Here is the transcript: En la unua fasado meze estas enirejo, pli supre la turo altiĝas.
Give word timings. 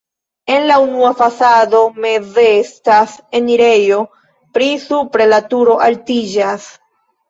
En 0.53 0.63
la 0.69 0.77
unua 0.85 1.11
fasado 1.19 1.83
meze 2.07 2.47
estas 2.63 3.15
enirejo, 3.43 4.03
pli 4.59 4.75
supre 4.89 5.33
la 5.33 5.45
turo 5.57 5.81
altiĝas. 5.93 6.73